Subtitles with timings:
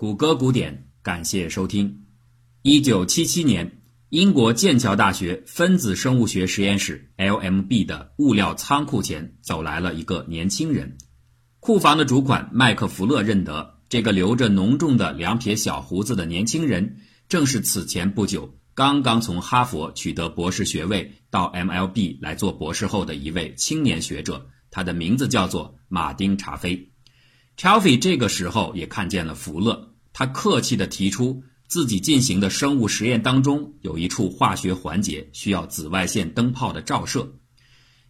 [0.00, 2.06] 谷歌古典，感谢收听。
[2.62, 10.96] 一九七七年，英国剑桥大学分子生物学实验室 （LMB） 的物料仓库前走来了一个年轻人。
[11.58, 16.96] 库房的主管麦克弗勒认得这个留着浓重的两撇小胡子的年轻人，
[17.28, 24.48] 正是此前不久刚刚从哈佛取得博士学位到 MLB 来做博士后的一位青年学者。
[24.70, 26.90] 他的名字叫做马丁·查菲。
[27.58, 29.89] 查菲这个时候也看见了福勒，
[30.20, 37.36] 他客气地提出自己进行的生物实验当中有一处化学环节需要紫外线灯泡的照射。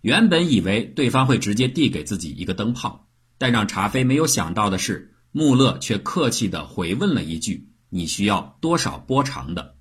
[0.00, 3.06] 原本以为对方会直接递给自己一个灯泡，
[3.38, 9.76] 但让查菲没有想到的是，穆勒却客气地回问了一句：“你需要多少波长的？”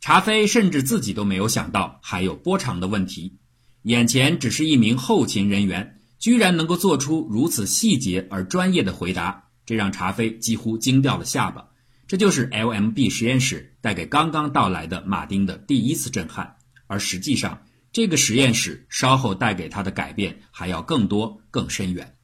[0.00, 3.38] 查菲甚至自己都没有想到还有波长的问题，
[3.82, 5.96] 眼前只是一名后勤人员。
[6.20, 11.68] 居然能够做出如此细节而专业的回答，这让查菲几乎惊掉了下巴。
[12.06, 17.62] 这就是 LMB 实验室带给刚刚到来的马丁的第一次震撼，而实际上，
[17.92, 22.16] 这个实验室稍后带给他的改变还要更多、更深远。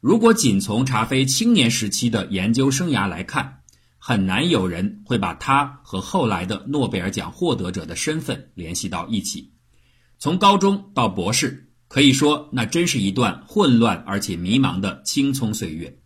[0.00, 3.60] 如果仅从查菲青年时期的研究生涯来看，
[3.98, 9.52] 很难有人会把他和后来的诺贝尔奖获得者的身份联系到一起。
[10.18, 11.62] 从高中到博士。
[11.86, 16.00] 可以说，那真是一段混乱而且迷茫的青葱岁月。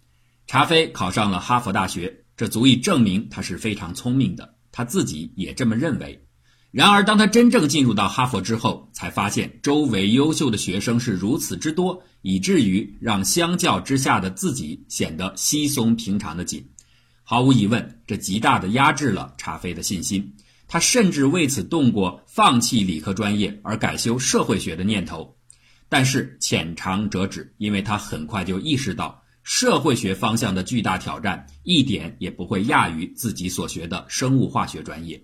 [0.49, 6.25] 查菲考上了哈佛大学，这足以证明他是非常聪明的，他自己也这么认为。
[6.71, 16.67] 然而，当他真正进入到哈佛之后，才发现周围优秀的学生是如此之多，以至于让相较之下的自己显得稀松平常的紧。
[17.25, 20.35] 毫无疑问，这极大地压制了查菲的信心。
[20.67, 25.37] 他甚至为此动过放弃理科专业而改修社会学的念头。
[25.91, 35.23] 但是浅尝辄止，因为他很快就意识到社会学方向的巨大挑战一点也不会亚于自己所学的生物化学专业。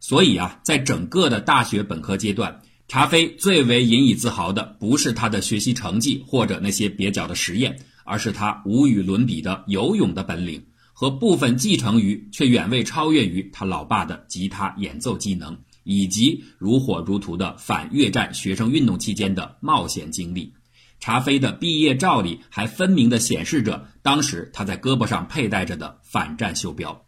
[0.00, 10.64] 所以啊，在整个的大学本科阶段，查菲最为引以自豪的不是他的学习成绩或者那些蹩脚的实验，而是他无与伦比的游泳的本领
[10.94, 15.58] 和部分继承于却远未超越于他老爸的吉他演奏技能。
[15.84, 20.52] 以及如火如荼的反越战学生运动期间的冒险经历，
[21.00, 27.04] 查菲的毕业照里还分明地显示着当时他在胳膊上佩戴着的反战袖标。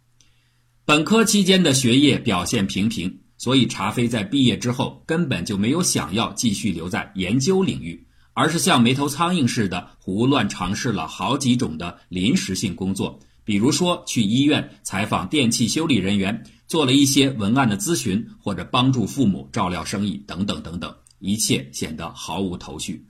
[0.84, 16.44] 本科期间的学业表现平平，所以查菲在毕业之后根本就没有想要继续留在研究领域，而是像没头苍蝇似的胡乱尝试了好几种的临时性工作，比如说去医院采访电器修理人员。
[16.70, 23.09] 做了一些文案的咨询，或者帮助父母照料生意等等等等，一切显得毫无头绪。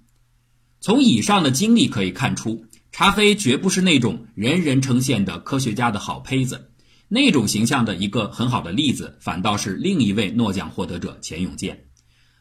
[0.80, 6.70] 从以上的经历可以看出，查菲绝不是那种人人称羡的科学家的好胚子。
[7.06, 11.84] 那种形象的一个很好的例子，反倒是另一位诺奖获得者钱永健。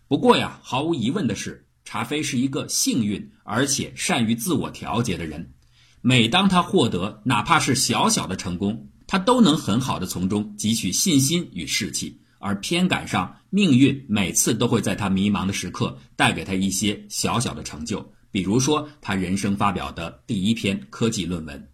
[0.08, 5.54] 不过呀，毫无疑问的是，查菲是一个幸运而且善于自我调节的人。
[6.02, 21.70] 每当他获得哪怕是小小的成功，他都能很好的从中汲取信心与士气，而偏赶上命运每次都会在他迷茫的时刻带给他一些小小的成就，比如说他人生发表的第一篇科技论文。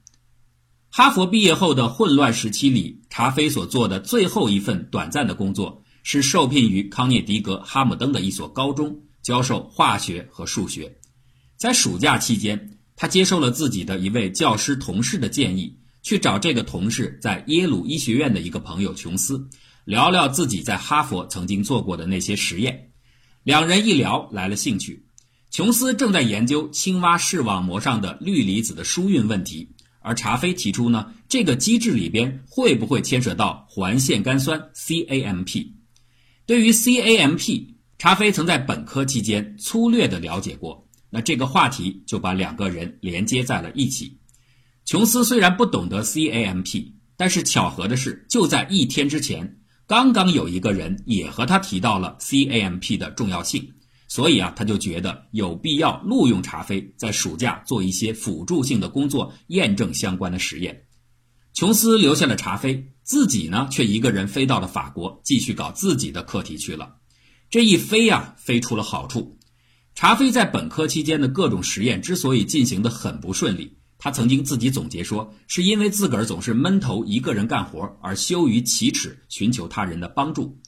[0.89, 10.97] 哈佛毕业后的混乱时期里，查菲所做的最后一份短暂的工作是受聘于康涅狄格哈姆登的一所高中教授化学和数学。
[11.57, 15.79] 在暑假期间，他接受了自己的一位教师同事的建议。
[16.03, 19.49] 去找这个同事在耶鲁医学院的一个朋友琼斯，
[19.85, 22.91] 聊聊自己在哈佛曾经做过的那些实验。
[23.41, 25.04] 两人一聊来了兴趣。
[25.55, 29.69] 琼斯正在研究青蛙视网膜上的氯离子的疏运问题，
[30.01, 35.67] 而查菲提出呢，这个机制里边会不会牵扯到环线苷酸 CAMP？
[36.45, 37.67] 对于 CAMP，
[37.97, 40.89] 查菲曾在本科期间粗略的了解过。
[41.09, 44.17] 那这个话题就把两个人连接在了一起。
[44.83, 53.71] 琼斯虽然不懂得 CAMP，但是巧合的是，就在一天之前，刚刚有一个人也和他提到了 CAMP 的重要性，
[54.07, 60.83] 所以啊，他就觉得有必要录用查菲在暑假做一些辅助性的工作，验证相关的实验。
[61.53, 66.97] 琼斯留下了查菲，自己呢却一个人飞到了法国，继续搞自己的课题去了。
[67.49, 69.39] 这一飞呀，飞出了好处。
[69.95, 73.77] 查菲在本科期间的各种实验之所以进行的很不顺利。
[73.97, 80.59] 他曾经自己总结说，是因为自个儿总是闷头一个人干活，而羞于启齿寻求他人的帮助。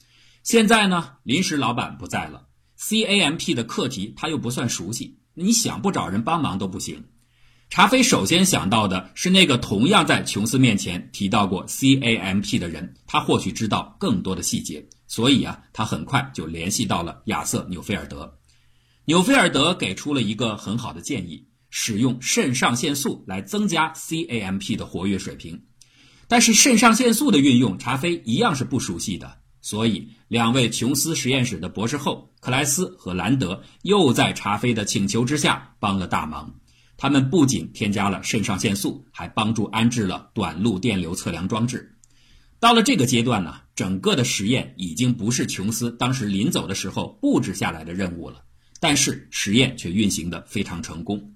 [0.44, 2.47] 现在呢，临时老板不在了
[2.80, 7.06] ，CAMP 的课题他又不算熟悉，你想不找人帮忙都不行。
[7.70, 18.40] 查菲首先想到的是那个同样在琼斯面前提到过 CAMP 的人，他或许知道更多的细节，所以啊，他很快就联系到了亚瑟纽菲尔德。
[19.04, 25.64] 纽菲尔德给出了一个很好的建议：使用肾上腺素来增加 CAMP 的活跃水平。
[26.30, 36.56] 但是肾上腺素的运用，查菲一样是不熟悉的，所以两位琼斯实验室的博士后克莱斯和兰德又在查菲的请求之下帮了大忙。
[36.96, 41.98] 他们不仅添加了肾上腺素，还帮助安置了短路电流测量装置。
[42.62, 48.44] 到了这个阶段呢，整个的实验已经不是琼斯当时临走的时候布置下来的任务了。
[48.80, 51.34] 但是实验却运行的非常成功。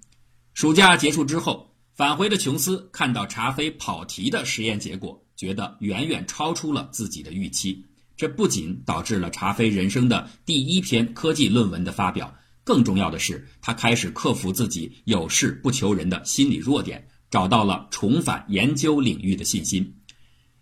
[0.54, 7.88] 暑假结束之后，返回的琼斯看到查菲跑题的实验结果，觉得远远超出了自己的预期。
[8.22, 12.32] 这不仅导致了查菲人生的第一篇科技论文的发表。
[12.64, 19.96] 更重要的是，他开始克服自己有事不求人的心理弱点，找到了重返研究领域的信心。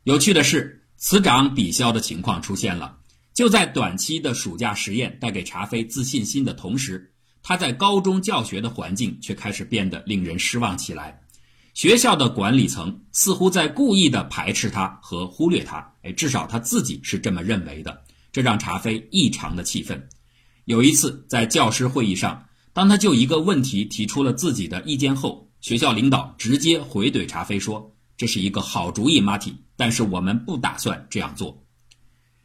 [0.06, 2.98] 有趣的是，此长彼消的情况出现了。
[3.34, 7.14] 就在短期的暑假实验带给查菲自信心的同时，
[7.44, 11.19] 他在高中教学的环境却开始变得令人失望起来。
[11.80, 18.02] 学校的管理层似乎在故意的排斥他和忽略他，哎，至少他自己是这么认为的。
[18.34, 20.10] 这让查菲异常的气愤。
[20.66, 22.44] 有一次，在教师会议上，
[22.74, 31.64] 当他就一个问题提出了自己的意见后，学校领导直接回怼查菲说：“这是一个好主意，马蒂，但是我们不打算这样做。”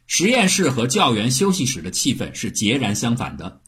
[0.07, 3.59] 实验室和教员休息室的气氛是截然相反的。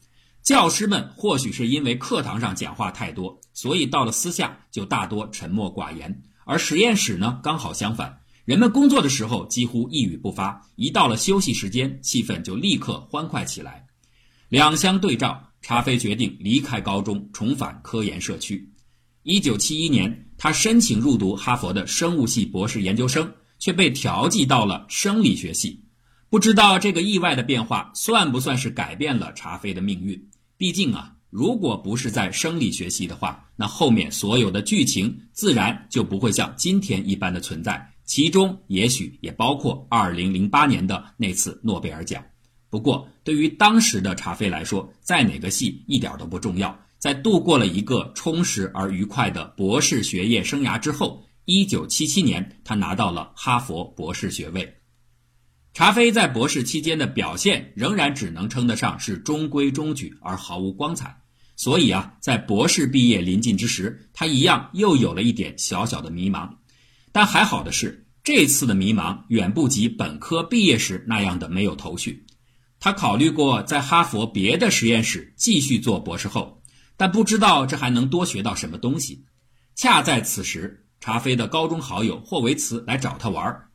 [0.47, 6.09] 教师们或许是因为课堂上讲话太多，所以到了私下就大多沉默寡言；
[6.45, 13.87] 而实验室呢，刚好相反，人们工作的时候几乎一语不发，一到了休息时间，气氛就立刻欢快起来。
[14.47, 18.71] 两相对照，查菲决定离开高中，重返科研社区。
[19.23, 23.29] 一九七一年，他申请入读哈佛的生物系博士研究生，
[23.59, 25.83] 却被调剂到了生理学系。
[26.29, 30.29] 不知道这个意外的变化算不算是改变了查菲的命运？
[30.57, 42.23] 毕竟啊，如果不是在生理学系的话，那后面所有的剧情自然就不会像今天一般的存在，其中也许也包括二零零八年的那次诺贝尔奖。
[42.69, 46.77] 不过，对于当时的查菲来说，在哪个系一点都不重要。
[46.97, 54.73] 在度过了一个充实而愉快的博士学业生涯之后，一九七七年，他拿到了哈佛博士学位。
[55.77, 61.15] 查菲在博士期间的表现仍然只能称得上是中规中矩，而毫无光彩。
[61.55, 66.49] 所以啊，在博士毕业临近之时，他一样又有了一点小小的迷茫。
[67.11, 72.25] 但还好的是，这次的迷茫远不及本科毕业时那样的没有头绪。
[72.79, 76.63] 他考虑过在哈佛别的实验室继续做博士后，
[76.97, 79.25] 但不知道这还能多学到什么东西。
[79.75, 83.66] 恰在此时，查菲的高中好友霍维茨来找他玩儿。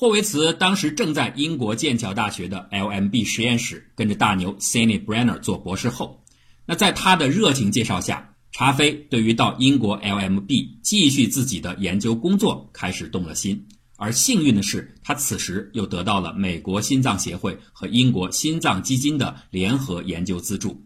[0.00, 6.22] 霍维茨当时正在英国剑桥大学的 LMB 实验室跟着大牛 Cindy Brenner 做博士后。
[6.66, 13.66] 那在他的热情介绍下，查菲对于到英国 LMB 继续自己的研究工作开始动了心。
[13.96, 20.84] 而幸运的是，他此时又得到了美国心脏协会和英国心脏基金的联合研究资助。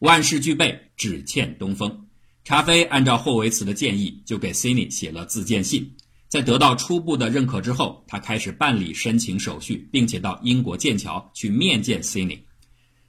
[0.00, 2.08] 万事俱备，只欠东风。
[2.42, 5.94] 查菲按照霍维茨的建议，就给 Cindy 写了自荐信。
[6.32, 12.38] 在得到初步的认可之后，他开始办理申请手续，并且到英国剑桥去面见 Cindy。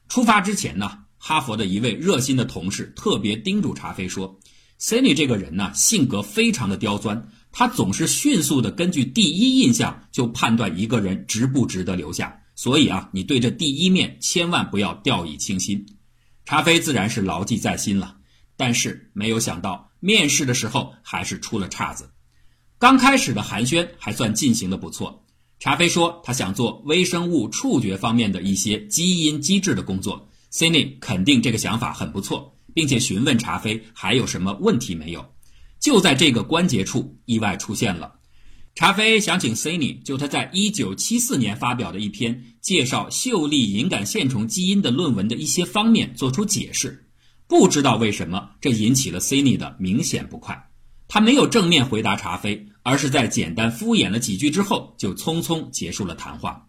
[0.10, 4.38] 出发之前呢，哈佛的一位热心的同事特别叮嘱查菲说
[4.78, 15.86] ：“Cindy 这个人呢，性格非常的刁钻。”他总是迅速的根据第一印象就判断一个人值不值得留下，所以啊，你对这第一面千万不要掉以轻心。
[16.44, 18.18] 查菲自然是牢记在心了，
[18.58, 22.10] 但是没有想到面试的时候还是出了岔子。
[22.84, 25.24] 刚开始的寒暄还算进行的不错，
[25.58, 35.26] 查菲说他想做微生物触觉方面的一些基因机制的工作，Cindy 肯定这个想法很不错，并且询问查菲还有什么问题没有。
[35.80, 38.16] 就在这个关节处，意外出现了。
[38.76, 47.08] 查菲想请 Cindy 就他在1974年发表的一篇介绍秀丽隐杆线虫基因的论文的一些方面做出解释。
[47.48, 50.70] 不知道为什么，这引起了 Cindy 的明显不快。
[51.08, 56.68] 他没有正面回答查菲，而是在简单敷衍了几句之后，就匆匆结束了谈话。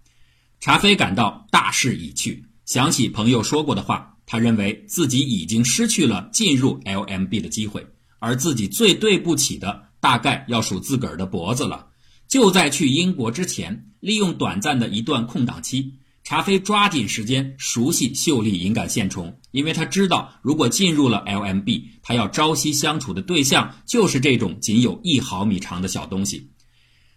[0.61, 7.87] 查菲感到大势已去，想起朋友说过的话，他认为自己已经失去了进入 LMB 的机会。
[8.21, 11.89] 而自己最对不起的，大概要数自个儿的脖子了。
[12.27, 15.93] 就在去英国之前，利用短暂的一段空档期，
[16.25, 26.51] 查菲抓紧时间熟悉秀丽隐感线虫，因为他知道，如果进入了 LMB，他要朝夕相处的对象就是这种仅有一毫米长的小东西。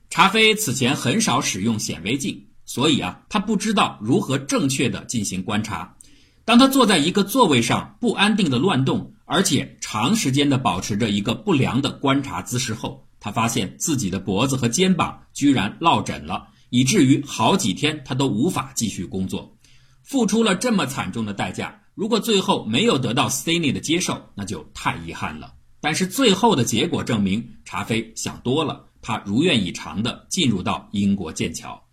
[0.10, 5.96] 查菲此前很少使用显微镜，所以啊，他不知道如何正确的进行观察。
[6.44, 19.58] 当他坐在一个座位上不安定的乱动，而且长时间的保持着一个不良的观察姿势后，他发现自己的脖子和肩膀居然落枕了，以至于好几天他都无法继续工作，
[20.04, 21.84] 付出了这么惨重的代价。
[21.96, 25.54] 如果最后没有得到 s t n e y 的接受，那就太遗憾了。
[25.82, 31.84] 但是最后的结果证明，查菲想多了，他如愿以偿的进入到英国剑桥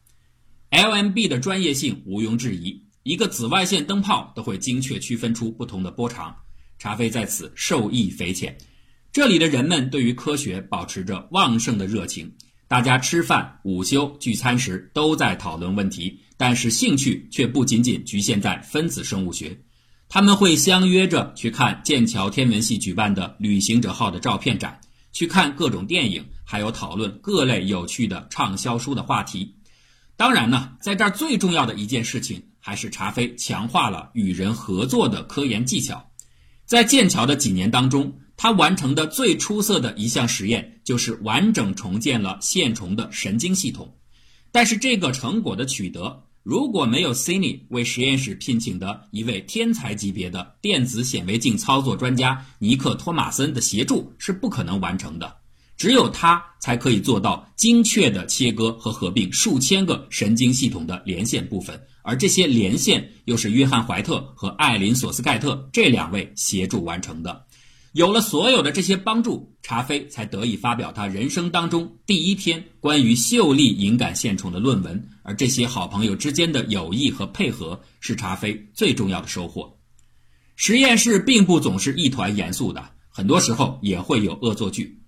[0.70, 2.82] ，LMB 的专业性毋庸置疑。
[3.02, 6.34] 一个紫外线灯泡都会精确区分出不同的波长，
[6.78, 8.56] 查菲在此受益匪浅。
[9.12, 12.34] 这里的人们对于科学保持着旺盛的热情，
[12.66, 19.60] 大家吃饭、午休、聚餐时都在讨论问题，但是兴趣却不仅仅局限在分子生物学。
[20.08, 24.80] 他们会相约着去看剑桥天文系举办的旅行者号的照片展，
[25.12, 29.54] 去看各种电影，还有讨论各类有趣的畅销书的话题。
[30.16, 32.42] 当然呢，在这儿最重要的一件事情。
[32.66, 36.10] 还是查菲强化了与人合作的科研技巧，
[36.64, 43.96] 在剑桥的几年当中，他完成的最出色的一项实验就是完整重建了线虫的神经系统。
[44.50, 55.36] 但是这个成果的取得，如果没有 c i n y 为实验室聘请的一位天才级别的电子显微镜操作专家尼克·托马森的协助，是不可能完成的。
[55.76, 61.80] 只有他才可以做到精确的切割和合并数千个神经系统的连线部分。
[62.02, 67.44] 而这些连线又是约翰·怀特和艾琳·索斯盖特这两位协助完成的。
[67.94, 75.08] 有了所有的这些帮助，查菲才得以发表他人生当中第一篇关于秀丽隐感线虫的论文。
[75.22, 79.78] 而这些好朋友之间的友谊和配合，是查菲最重要的收获。
[80.56, 85.00] 实验室并不总是一团严肃的，很多时候也会有恶作剧。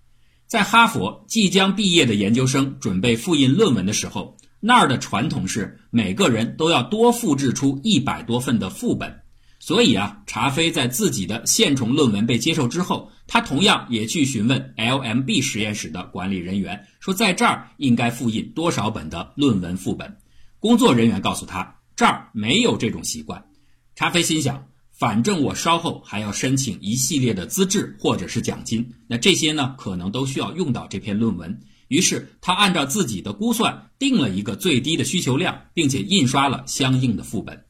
[0.47, 4.37] 在哈佛，即将毕业的研究生准备复印论文的时候。
[4.61, 9.23] 那儿的传统是每个人都要多复制出一百多份的副本，
[9.67, 20.19] 所以啊，查菲在自己的线虫论文被接受之后，他同样也去询问 LMB 实验室的管理人员，说在这儿应该复印多少本的论文副本。
[20.61, 23.45] 工作人员告诉他，这儿没有这种习惯。
[23.97, 31.61] 查菲心想，反正我稍后还要申请一系列的资质或者是奖金，那这些呢，可能都需要用到这篇论文。
[31.89, 37.66] 于是他按照自己的估算定了一个最低的需求量，并且印刷了相应的副本。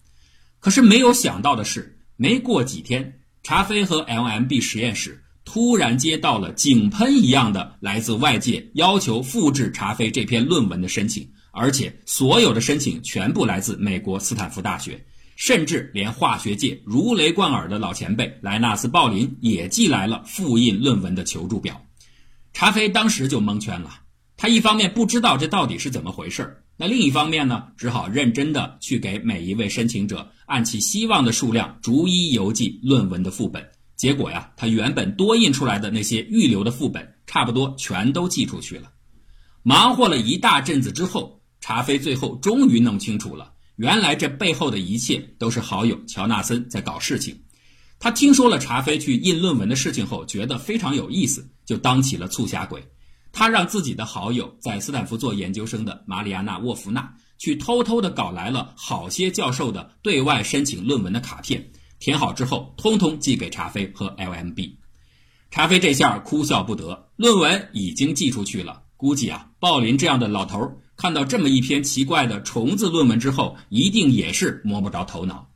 [0.67, 15.07] 可是没有想到的是，没过几天，查菲和 LMB 实验室突然接到了井喷一样的来自外界要求复制查菲这篇论文的申请，而且所有的申请全部来自美国斯坦福大学，
[15.37, 21.87] 甚至连化学界如雷贯耳的老前辈莱纳斯·鲍林也寄来了复印论文的求助表。
[22.53, 24.01] 查菲当时就蒙圈了。
[24.37, 33.67] 他一方面不知道这到底是怎么回事儿，那另一方面呢，只好认真的去给每一位申请者按其希望的数量逐一邮寄论文的副本。
[33.97, 38.93] 结果呀，他原本多印出来的那些预留的副本，差不多全都寄出去了。
[39.63, 47.41] 忙活了一大阵子之后，查菲最后终于弄清楚了，原来这背后的一切都是好友乔纳森在搞事情。
[47.99, 52.87] 他听说了查菲去印论文的事情后，觉得非常有意思，就当起了促狭鬼。
[53.39, 64.71] 他让自己的好友在斯坦福做研究生的马里亚纳·沃夫纳去偷偷的搞来了好些教授的对外申请论文的卡片，填好之后，通通寄给查菲和 LMB。
[65.51, 75.47] 查菲这下哭笑不得，论文已经寄出去了，估计啊，鲍林这样的老头看到这么一篇奇怪的虫子论文之后，一定也是摸不着头脑。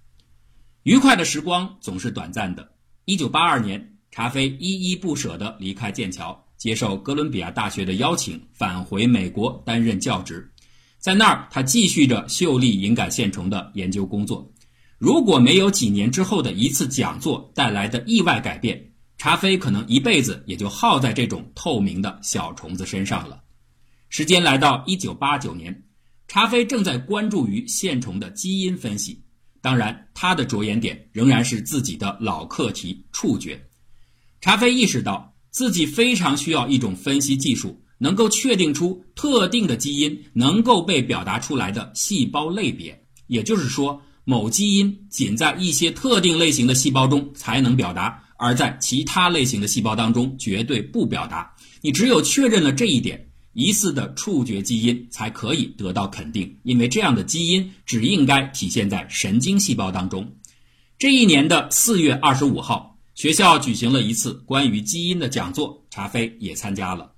[0.82, 2.72] 愉快的时光总是短暂的。
[3.06, 6.44] 一九八二年，查菲依依不舍地离开剑桥。
[6.60, 10.52] 接受哥伦比亚大学的邀请，返回美国担任教职，
[10.98, 14.52] 在那儿他继续着秀丽隐杆线虫的研究工作。
[14.98, 23.42] 如果没有几年之后的一次讲座带来的意外改变，查菲可能一辈子也就耗在这种透明的小虫子身上了。
[24.10, 25.84] 时间来到一九八九年，
[26.28, 29.22] 查菲正在关注于线虫的基因分析，
[29.62, 33.66] 当然他的着眼点仍然是自己的老课题——触觉。
[34.42, 35.29] 查菲意识到。
[35.50, 43.04] 自己非常需要一种分析技术，能够确定出特定的基因能够被表达出来的细胞类别。
[43.26, 51.54] 也就是说，某基因仅在一些特定类型的细胞中才能表达，而在其他类型的细胞当中绝对不表达。
[51.80, 60.36] 你只有确认了这一点，疑似的触觉基因才可以得到肯定，因为这样的基因只应该体现在神经细胞当中。
[60.98, 62.89] 这一年的四月二十五号，
[63.20, 67.12] 学校举行了一次关于基因的讲座，查菲也参加了。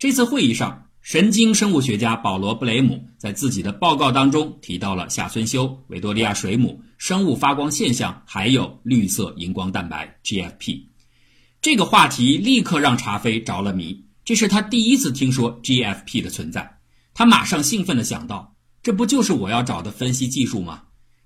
[0.00, 10.86] 这次会议上，神经生物学家保罗·布雷姆在自己的报告当中提到了下村修、维多利亚水母、生物发光现象，还有绿色荧光蛋白 （GFP）。
[11.62, 14.06] 这个话题立刻让查菲着了迷。
[14.24, 16.78] 这是他第一次听说 GFP 的存在，
[17.14, 20.82] 他马上兴奋地想到：这不就是我要找的分析技术吗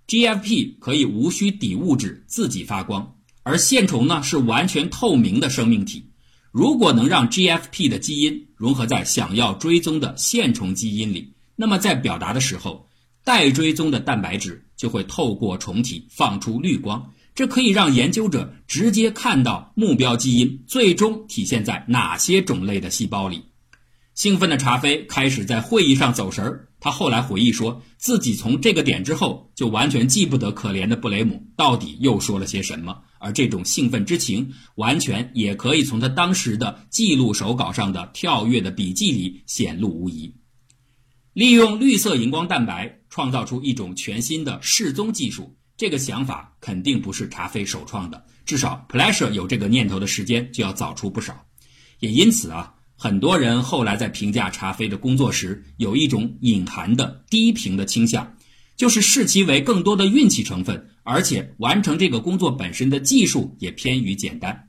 [0.07, 3.15] ？GFP 可以无需底物质自己发光，
[3.49, 6.05] 而线虫呢是完全透明的生命体。
[6.53, 12.87] 如果能让 GFP 的基因融合在想要追踪的线虫基因里，那么在表达的时候，
[13.25, 17.11] 待追踪的蛋白质就会透过虫体放出绿光。
[17.35, 23.43] 这可以让研究者直接看到目标基因最终体现在哪些种类的细胞里。
[24.19, 26.69] 兴奋的查菲开始在会议上走神儿。
[26.81, 33.01] 他后来回忆说，自己从这个点之后就完全记不得可怜的布雷姆到底又说了些什么。
[33.21, 40.35] 而这种兴奋之情，完全也可以从他当时的记录手稿上的跳跃的笔记里显露无遗。
[41.33, 45.57] 利用绿色荧光蛋白创造出一种全新的示踪技术。
[45.77, 51.47] 这个想法肯定不是查菲首创的，至少 Pleasure 有这个念头的时间就要早出不少。
[52.01, 58.35] 也因此啊，很多人后来在评价查菲的工作时，有一种隐含的低评的倾向，
[58.77, 64.69] 就是视其为更多的运气成分，而且完成这个工作本身的技术也偏于简单。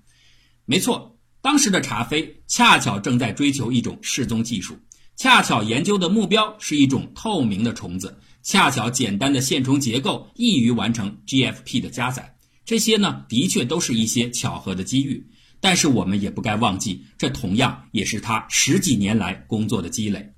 [0.65, 4.77] 没错，当时的查菲恰巧正在追求一种示踪技术，
[5.15, 8.19] 恰巧研究的目标是一种透明的虫子。
[8.43, 15.25] 恰巧简单的线虫结构易于完成 GFP 的加载，这些呢的确都是一些巧合的机遇，
[15.61, 20.33] 但是我们也不该忘记，这同样也是他十几年来工作的积累。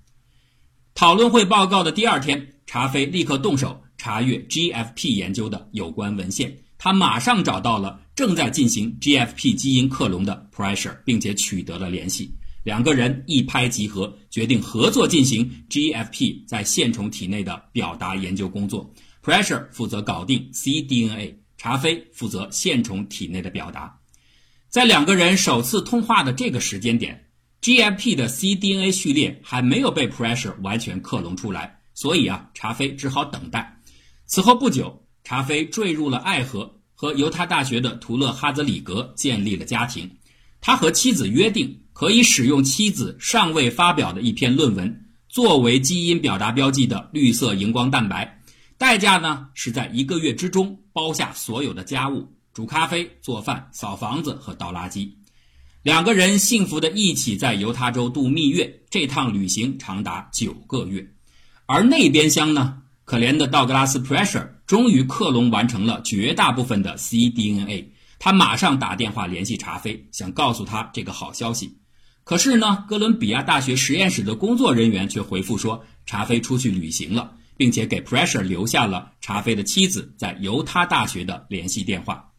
[0.93, 12.33] 讨论会报告的第二天，查菲立刻动手查阅 GFP 研究的有关文献，他马上找到了正在进行 GFP 基因克隆的 Pressure，并且取得了联系。
[12.63, 18.93] 两个人一拍即合，决定合作进行 GFP 在线虫体内的表达研究工作。
[19.23, 24.00] Pressure 负责搞定 cDNA，查菲负责线虫体内的表达。
[24.71, 27.27] 在两个人首次通话的这个时间点
[27.61, 33.77] ，GFP 的 cDNA 序列还没有被 Pressure 完全克隆出来，所以啊，查菲只好等待。
[34.27, 40.09] 此后不久，查菲坠入了爱河，和犹他大学的图勒哈泽里格建立了家庭。
[40.61, 41.77] 他和妻子约定。
[41.93, 48.41] 可以使用妻子尚未发表的一篇论文作为基因表达标记的绿色荧光蛋白，
[48.77, 55.11] 代价呢是在一个月之中包下所有的家务，煮咖啡、做饭、扫房子和倒垃圾。
[55.83, 61.13] 两个人幸福的一起在犹他州度蜜月，这趟旅行长达九个月。
[61.65, 67.85] 而那边厢呢，可怜的道格拉斯 Pressure 终于克隆完成了绝大部分的 cDNA，
[68.19, 71.77] 他马上打电话联系查菲，想告诉他这个好消息。
[72.23, 82.30] 可是呢，哥伦比亚大学实验室的工作人员却回复说，查菲出去旅行了，并且给 Pressure 留下了查菲的妻子在犹他大学的联系电话。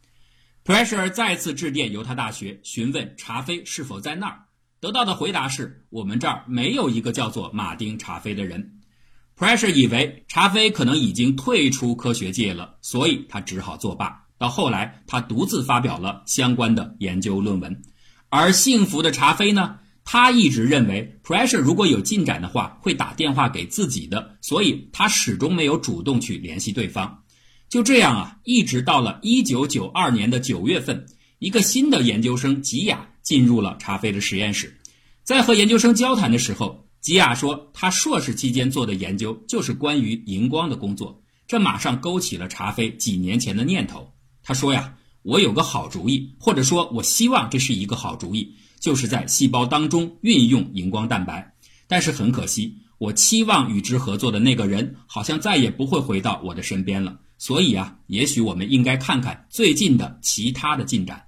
[0.64, 4.44] Pressure 再次致电犹他大学，询问查菲是否在那儿，
[4.78, 8.78] 得到的回答是：我们这儿没有一个叫做马丁·查菲的人。
[9.36, 14.26] Pressure 以为查菲可能已经退出科学界了，所以他只好作罢。
[14.38, 17.82] 到后来，他独自发表了相关的研究论文。
[18.28, 19.80] 而幸福的查菲呢？
[20.04, 27.21] 他一直认为，Pressure 如果有进展的话，会打电话给自己的，所以他始终没有主动去联系对方。
[27.72, 31.06] 就这样啊，一直到了1992年的9月份，
[31.38, 34.78] 一个新的研究生吉亚进入了查菲的实验室。
[35.22, 44.12] 在和研究生交谈的时候，吉亚说，他硕士期间做的研究就是关于荧光的工作，这马上勾起了查菲几年前的念头。
[44.42, 44.94] 他说呀。
[45.22, 51.54] 我有个好主意，或者说，我希望这是一个好主意，就是在细胞当中运用荧光蛋白。
[51.86, 57.20] 但是很可惜，我期望与之合作的那个人好像再也不会回到我的身边了。
[57.42, 61.24] 所以啊，也许我们应该看看最近的其他的进展。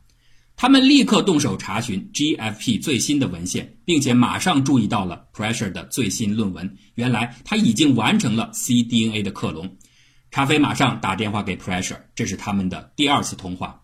[0.55, 6.77] 他们立刻动手查询 GFP 最新的文献，并且马上注意到了 Pressure 的最新论文。
[6.95, 9.77] 原来他已经完成了 cDNA 的克隆。
[10.31, 13.83] 查菲马上打电话给 Pressure，这是他们的第二次通话。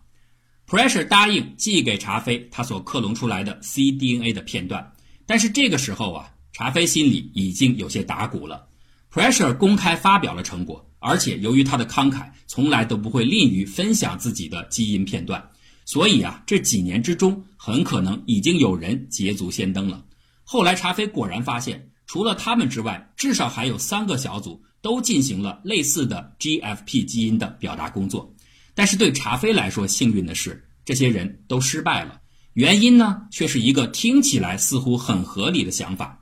[0.65, 4.93] Pressure 答应寄给查菲他所克隆出来的 cDNA 的片段，
[5.25, 8.69] 但是这个时候啊，查菲心里已经有些打鼓了。
[9.11, 15.43] Pressure 公开发表了成果，而且由于他的慷慨，从来都不会吝于分享自己的基因片段，
[15.83, 20.05] 所以啊，这几年之中很可能已经有人捷足先登了。
[20.43, 28.31] 后来查菲果然发现除了他们之外，至少还有三个小组都进行了类似的 GFP 基因的表达工作。
[28.75, 32.21] 但是对查菲来说，幸运的是，这些人都失败了。
[32.53, 36.20] 原因呢，却是一个听起来似乎很合理的想法。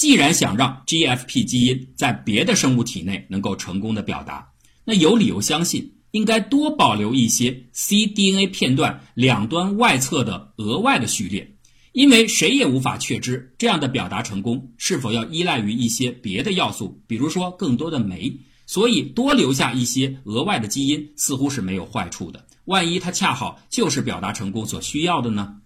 [0.00, 4.48] 既然想让 GFP 基因在别的生物体内能够成功的表达，
[4.82, 11.54] 那有理由相信应该多保留一些 cDNA 片段两端外侧的额外的序列，
[11.92, 18.34] 因为谁也无法确知这样的表达成功是否要依赖于一些别的要素，比如说更多的酶。
[18.64, 22.46] 所以多留下一些额外的基因似乎是没有坏处的。
[22.64, 25.56] 万一它恰好就是表达成功所需要的呢？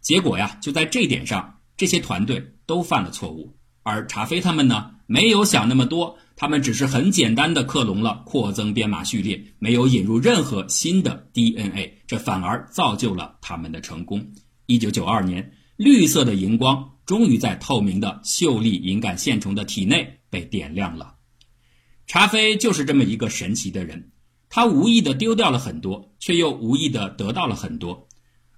[0.00, 3.56] 结果呀，就在这点上，这些团队都犯了错误。
[3.82, 14.32] 而查菲他们呢，没有想那么多，他们只是很简单的克隆了扩增编码序列，没有引入任何新的 DNA，这反而造就了他们的成功。
[14.66, 21.14] 一九九二年，绿色的荧光终于在透明的秀丽隐杆线虫的体内被点亮了。
[22.06, 24.10] 查菲就是这么一个神奇的人，
[24.48, 28.08] 他无意的丢掉了很多，却又无意的得到了很多。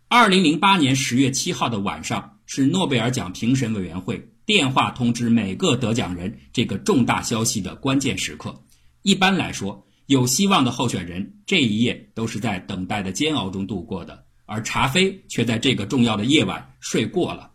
[0.08, 8.54] 二零零八年十月七号的晚上是诺贝尔奖评审委员会电话通知每个得奖人这个重大消息的关键时刻。
[9.02, 17.50] 一般来说，有希望的候选人这一夜都是在等待的煎熬中度过的，而查菲却在这个重要的夜晚睡过了。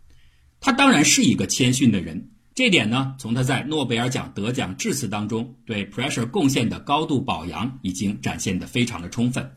[0.60, 2.30] 他当然是一个谦逊的人。
[2.54, 9.48] 这点呢，从他在诺贝尔奖得奖致辞当中对 Pressure 贡献的高度褒扬已经展现得非常的充分，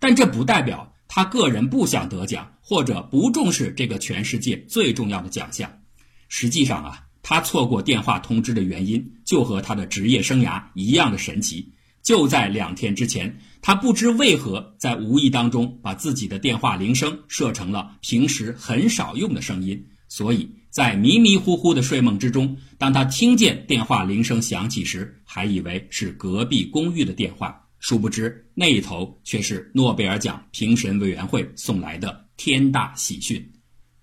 [0.00, 5.80] 但这不代表他个人不想得奖或者不重视这个全世界最重要的奖项。
[6.28, 11.72] 实际上啊，他错过电话通知的原因就和他的职业生涯一样的神奇。
[12.02, 20.50] 就在两天之前，他不知为何在无意当中把自己的电话铃声设成了平时很少用的声音，所以。
[20.70, 33.52] 在迷迷糊糊的睡梦之中，当他听见电话铃声响起时，还以为是隔壁公寓的电话，殊不知那一头却是诺贝尔奖评审委员会送来的天大喜讯。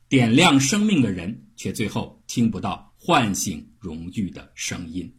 [0.08, 5.12] 点亮生命的人，却最后听不到唤醒荣誉的声音。